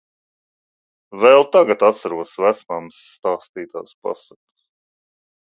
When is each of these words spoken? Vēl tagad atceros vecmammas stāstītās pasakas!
Vēl 1.23 1.45
tagad 1.55 1.85
atceros 1.89 2.33
vecmammas 2.47 3.03
stāstītās 3.11 3.95
pasakas! 4.09 4.67